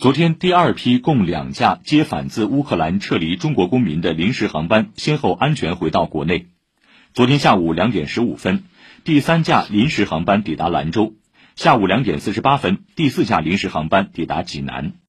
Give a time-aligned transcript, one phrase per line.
[0.00, 6.46] 昨天第二批共两架接返自乌克兰撤离中国公民的临时航班先后安全回到国内。
[7.14, 8.62] 昨天下午两点十五分
[9.02, 11.14] 第三架临时航班抵达兰州。
[11.56, 14.92] 下午两点四十八分第四架临时航班抵达济南。